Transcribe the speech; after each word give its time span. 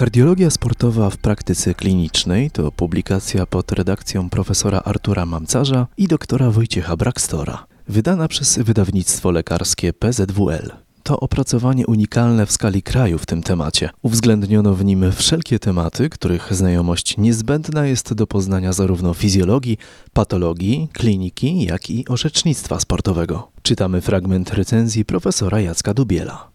Kardiologia 0.00 0.50
sportowa 0.50 1.10
w 1.10 1.16
praktyce 1.16 1.74
klinicznej 1.74 2.50
to 2.50 2.72
publikacja 2.72 3.46
pod 3.46 3.72
redakcją 3.72 4.30
profesora 4.30 4.78
Artura 4.84 5.26
Mamcarza 5.26 5.86
i 5.96 6.08
doktora 6.08 6.50
Wojciecha 6.50 6.96
Brakstora, 6.96 7.66
wydana 7.88 8.28
przez 8.28 8.58
wydawnictwo 8.58 9.30
lekarskie 9.30 9.92
PZWL. 9.92 10.70
To 11.02 11.20
opracowanie 11.20 11.86
unikalne 11.86 12.46
w 12.46 12.52
skali 12.52 12.82
kraju 12.82 13.18
w 13.18 13.26
tym 13.26 13.42
temacie. 13.42 13.90
Uwzględniono 14.02 14.74
w 14.74 14.84
nim 14.84 15.12
wszelkie 15.12 15.58
tematy, 15.58 16.10
których 16.10 16.54
znajomość 16.54 17.16
niezbędna 17.18 17.86
jest 17.86 18.14
do 18.14 18.26
poznania 18.26 18.72
zarówno 18.72 19.14
fizjologii, 19.14 19.78
patologii, 20.12 20.88
kliniki, 20.92 21.64
jak 21.64 21.90
i 21.90 22.08
orzecznictwa 22.08 22.80
sportowego. 22.80 23.50
Czytamy 23.62 24.00
fragment 24.00 24.50
recenzji 24.50 25.04
profesora 25.04 25.60
Jacka 25.60 25.94
Dubiela. 25.94 26.49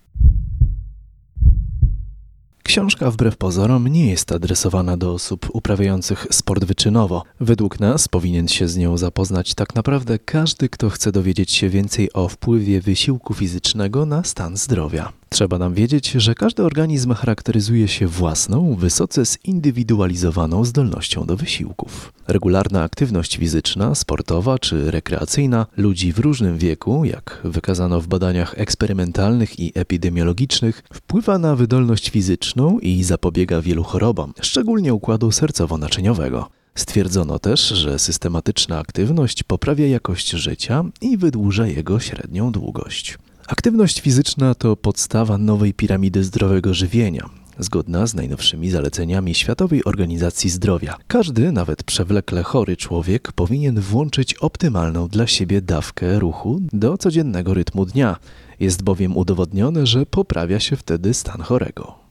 Książka 2.67 3.11
wbrew 3.11 3.37
pozorom 3.37 3.87
nie 3.87 4.09
jest 4.09 4.31
adresowana 4.31 4.97
do 4.97 5.13
osób 5.13 5.49
uprawiających 5.53 6.27
sport 6.31 6.65
wyczynowo. 6.65 7.23
Według 7.39 7.79
nas 7.79 8.07
powinien 8.07 8.47
się 8.47 8.67
z 8.67 8.77
nią 8.77 8.97
zapoznać 8.97 9.55
tak 9.55 9.75
naprawdę 9.75 10.19
każdy, 10.19 10.69
kto 10.69 10.89
chce 10.89 11.11
dowiedzieć 11.11 11.51
się 11.51 11.69
więcej 11.69 12.13
o 12.13 12.27
wpływie 12.27 12.81
wysiłku 12.81 13.33
fizycznego 13.33 14.05
na 14.05 14.23
stan 14.23 14.57
zdrowia. 14.57 15.11
Trzeba 15.29 15.57
nam 15.57 15.73
wiedzieć, 15.73 16.11
że 16.11 16.35
każdy 16.35 16.63
organizm 16.63 17.13
charakteryzuje 17.13 17.87
się 17.87 18.07
własną, 18.07 18.75
wysoce 18.75 19.23
zindywidualizowaną 19.25 20.65
zdolnością 20.65 21.25
do 21.25 21.37
wysiłków. 21.37 22.13
Regularna 22.27 22.83
aktywność 22.83 23.37
fizyczna, 23.37 23.95
sportowa 23.95 24.59
czy 24.59 24.91
rekreacyjna 24.91 25.65
ludzi 25.77 26.13
w 26.13 26.19
różnym 26.19 26.57
wieku, 26.57 27.05
jak 27.05 27.41
wykazano 27.43 28.01
w 28.01 28.07
badaniach 28.07 28.53
eksperymentalnych 28.57 29.59
i 29.59 29.71
epidemiologicznych, 29.75 30.83
wpływa 30.93 31.37
na 31.37 31.55
wydolność 31.55 32.09
fizyczną 32.09 32.79
i 32.79 33.03
zapobiega 33.03 33.61
wielu 33.61 33.83
chorobom, 33.83 34.33
szczególnie 34.41 34.93
układu 34.93 35.29
sercowo-naczyniowego. 35.29 36.45
Stwierdzono 36.75 37.39
też, 37.39 37.67
że 37.67 37.99
systematyczna 37.99 38.79
aktywność 38.79 39.43
poprawia 39.43 39.87
jakość 39.87 40.29
życia 40.29 40.83
i 41.01 41.17
wydłuża 41.17 41.67
jego 41.67 41.99
średnią 41.99 42.51
długość. 42.51 43.17
Aktywność 43.47 44.01
fizyczna 44.01 44.55
to 44.55 44.75
podstawa 44.75 45.37
nowej 45.37 45.73
piramidy 45.73 46.23
zdrowego 46.23 46.73
żywienia, 46.73 47.29
zgodna 47.59 48.07
z 48.07 48.13
najnowszymi 48.13 48.69
zaleceniami 48.69 49.35
Światowej 49.35 49.83
Organizacji 49.83 50.49
Zdrowia. 50.49 50.97
Każdy, 51.07 51.51
nawet 51.51 51.83
przewlekle 51.83 52.43
chory 52.43 52.77
człowiek, 52.77 53.31
powinien 53.31 53.79
włączyć 53.79 54.33
optymalną 54.33 55.07
dla 55.07 55.27
siebie 55.27 55.61
dawkę 55.61 56.19
ruchu 56.19 56.61
do 56.73 56.97
codziennego 56.97 57.53
rytmu 57.53 57.85
dnia. 57.85 58.15
Jest 58.59 58.83
bowiem 58.83 59.17
udowodnione, 59.17 59.85
że 59.85 60.05
poprawia 60.05 60.59
się 60.59 60.75
wtedy 60.75 61.13
stan 61.13 61.41
chorego. 61.41 62.04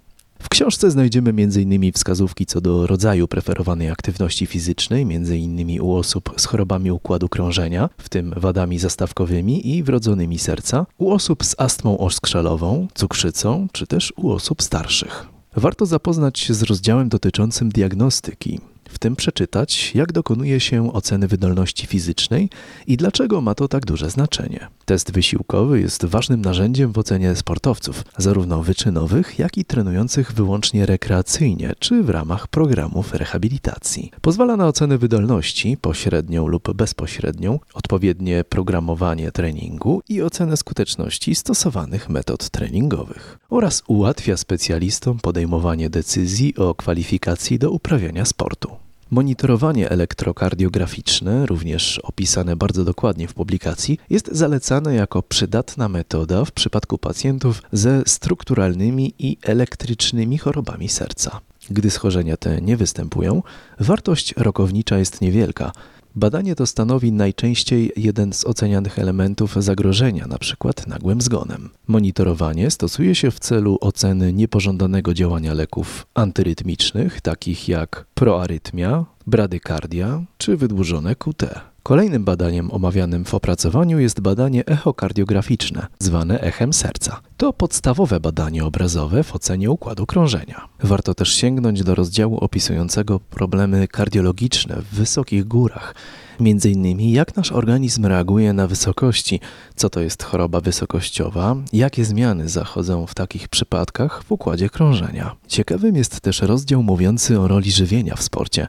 W 0.44 0.48
książce 0.48 0.90
znajdziemy 0.90 1.30
m.in. 1.30 1.92
wskazówki 1.92 2.46
co 2.46 2.60
do 2.60 2.86
rodzaju 2.86 3.28
preferowanej 3.28 3.90
aktywności 3.90 4.46
fizycznej, 4.46 5.02
m.in. 5.02 5.80
u 5.80 5.92
osób 5.92 6.34
z 6.36 6.44
chorobami 6.44 6.90
układu 6.90 7.28
krążenia, 7.28 7.88
w 7.98 8.08
tym 8.08 8.34
wadami 8.36 8.78
zastawkowymi 8.78 9.76
i 9.76 9.82
wrodzonymi 9.82 10.38
serca, 10.38 10.86
u 10.98 11.10
osób 11.10 11.44
z 11.44 11.54
astmą 11.58 11.98
oskrzelową, 11.98 12.88
cukrzycą, 12.94 13.68
czy 13.72 13.86
też 13.86 14.12
u 14.16 14.30
osób 14.30 14.62
starszych. 14.62 15.26
Warto 15.56 15.86
zapoznać 15.86 16.38
się 16.38 16.54
z 16.54 16.62
rozdziałem 16.62 17.08
dotyczącym 17.08 17.68
diagnostyki, 17.68 18.60
w 18.88 18.98
tym 18.98 19.16
przeczytać, 19.16 19.94
jak 19.94 20.12
dokonuje 20.12 20.60
się 20.60 20.92
oceny 20.92 21.28
wydolności 21.28 21.86
fizycznej 21.86 22.50
i 22.86 22.96
dlaczego 22.96 23.40
ma 23.40 23.54
to 23.54 23.68
tak 23.68 23.86
duże 23.86 24.10
znaczenie. 24.10 24.68
Test 24.84 25.12
wysiłkowy 25.12 25.80
jest 25.80 26.04
ważnym 26.04 26.40
narzędziem 26.40 26.92
w 26.92 26.98
ocenie 26.98 27.36
sportowców, 27.36 28.04
zarówno 28.18 28.62
wyczynowych, 28.62 29.38
jak 29.38 29.58
i 29.58 29.64
trenujących 29.64 30.32
wyłącznie 30.32 30.86
rekreacyjnie 30.86 31.72
czy 31.78 32.02
w 32.02 32.10
ramach 32.10 32.48
programów 32.48 33.14
rehabilitacji. 33.14 34.10
Pozwala 34.20 34.56
na 34.56 34.66
ocenę 34.66 34.98
wydolności 34.98 35.76
pośrednią 35.80 36.46
lub 36.46 36.72
bezpośrednią, 36.74 37.60
odpowiednie 37.74 38.44
programowanie 38.44 39.32
treningu 39.32 40.02
i 40.08 40.22
ocenę 40.22 40.56
skuteczności 40.56 41.34
stosowanych 41.34 42.08
metod 42.08 42.50
treningowych 42.50 43.38
oraz 43.50 43.82
ułatwia 43.86 44.36
specjalistom 44.36 45.18
podejmowanie 45.18 45.90
decyzji 45.90 46.56
o 46.56 46.74
kwalifikacji 46.74 47.58
do 47.58 47.70
uprawiania 47.70 48.24
sportu. 48.24 48.83
Monitorowanie 49.10 49.90
elektrokardiograficzne, 49.90 51.46
również 51.46 51.98
opisane 51.98 52.56
bardzo 52.56 52.84
dokładnie 52.84 53.28
w 53.28 53.34
publikacji, 53.34 53.98
jest 54.10 54.28
zalecane 54.32 54.94
jako 54.94 55.22
przydatna 55.22 55.88
metoda 55.88 56.44
w 56.44 56.52
przypadku 56.52 56.98
pacjentów 56.98 57.62
ze 57.72 58.02
strukturalnymi 58.06 59.14
i 59.18 59.36
elektrycznymi 59.42 60.38
chorobami 60.38 60.88
serca. 60.88 61.40
Gdy 61.70 61.90
schorzenia 61.90 62.36
te 62.36 62.60
nie 62.60 62.76
występują, 62.76 63.42
wartość 63.80 64.34
rokownicza 64.36 64.98
jest 64.98 65.20
niewielka, 65.20 65.72
Badanie 66.16 66.54
to 66.54 66.66
stanowi 66.66 67.12
najczęściej 67.12 67.92
jeden 67.96 68.32
z 68.32 68.44
ocenianych 68.44 68.98
elementów 68.98 69.54
zagrożenia, 69.58 70.24
np. 70.24 70.72
nagłym 70.86 71.20
zgonem. 71.20 71.70
Monitorowanie 71.86 72.70
stosuje 72.70 73.14
się 73.14 73.30
w 73.30 73.38
celu 73.38 73.78
oceny 73.80 74.32
niepożądanego 74.32 75.14
działania 75.14 75.54
leków 75.54 76.06
antyrytmicznych, 76.14 77.20
takich 77.20 77.68
jak 77.68 78.06
proarytmia, 78.14 79.04
bradykardia 79.26 80.22
czy 80.38 80.56
wydłużone 80.56 81.14
QT. 81.16 81.73
Kolejnym 81.84 82.24
badaniem 82.24 82.70
omawianym 82.70 83.24
w 83.24 83.34
opracowaniu 83.34 83.98
jest 83.98 84.20
badanie 84.20 84.66
echokardiograficzne, 84.66 85.86
zwane 85.98 86.40
echem 86.40 86.72
serca. 86.72 87.20
To 87.36 87.52
podstawowe 87.52 88.20
badanie 88.20 88.64
obrazowe 88.64 89.22
w 89.22 89.34
ocenie 89.34 89.70
układu 89.70 90.06
krążenia. 90.06 90.68
Warto 90.82 91.14
też 91.14 91.34
sięgnąć 91.34 91.82
do 91.82 91.94
rozdziału 91.94 92.38
opisującego 92.38 93.20
problemy 93.20 93.88
kardiologiczne 93.88 94.76
w 94.76 94.94
wysokich 94.94 95.44
górach, 95.44 95.94
między 96.40 96.70
innymi 96.70 97.12
jak 97.12 97.36
nasz 97.36 97.52
organizm 97.52 98.06
reaguje 98.06 98.52
na 98.52 98.66
wysokości, 98.66 99.40
co 99.76 99.90
to 99.90 100.00
jest 100.00 100.22
choroba 100.22 100.60
wysokościowa, 100.60 101.56
jakie 101.72 102.04
zmiany 102.04 102.48
zachodzą 102.48 103.06
w 103.06 103.14
takich 103.14 103.48
przypadkach 103.48 104.22
w 104.22 104.32
układzie 104.32 104.70
krążenia. 104.70 105.36
Ciekawym 105.48 105.96
jest 105.96 106.20
też 106.20 106.42
rozdział 106.42 106.82
mówiący 106.82 107.40
o 107.40 107.48
roli 107.48 107.72
żywienia 107.72 108.16
w 108.16 108.22
sporcie. 108.22 108.66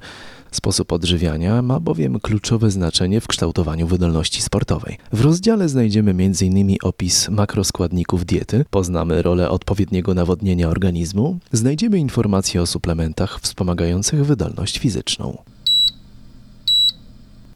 Sposób 0.55 0.91
odżywiania 0.91 1.61
ma 1.61 1.79
bowiem 1.79 2.19
kluczowe 2.19 2.71
znaczenie 2.71 3.04
w 3.21 3.27
kształtowaniu 3.27 3.87
wydolności 3.87 4.41
sportowej. 4.41 4.97
W 5.13 5.21
rozdziale 5.21 5.69
znajdziemy 5.69 6.11
m.in. 6.11 6.75
opis 6.83 7.29
makroskładników 7.29 8.25
diety, 8.25 8.65
poznamy 8.69 9.21
rolę 9.21 9.49
odpowiedniego 9.49 10.13
nawodnienia 10.13 10.69
organizmu, 10.69 11.39
znajdziemy 11.51 11.99
informacje 11.99 12.61
o 12.61 12.65
suplementach 12.65 13.39
wspomagających 13.41 14.25
wydolność 14.25 14.79
fizyczną. 14.79 15.37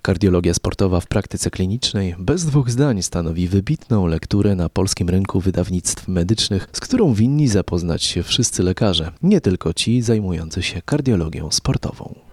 Kardiologia 0.02 0.54
sportowa 0.54 1.00
w 1.00 1.08
praktyce 1.08 1.50
klinicznej 1.50 2.16
bez 2.20 2.46
dwóch 2.46 2.72
zdań 2.72 3.04
stanowi 3.04 3.48
wybitną 3.48 4.08
lekturę 4.08 4.56
na 4.56 4.70
polskim 4.70 5.10
rynku 5.10 5.40
wydawnictw 5.40 6.08
medycznych, 6.08 6.68
z 6.74 6.80
którą 6.80 7.14
winni 7.14 7.48
zapoznać 7.48 8.04
się 8.04 8.24
wszyscy 8.24 8.64
lekarze, 8.64 9.12
nie 9.24 9.42
tylko 9.42 9.74
ci 9.74 10.02
zajmujący 10.02 10.64
się 10.64 10.82
kardiologią 10.82 11.52
sportową. 11.52 12.29